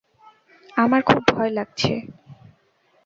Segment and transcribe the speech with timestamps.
[0.77, 1.91] আমার খুব ভয় লাগছে।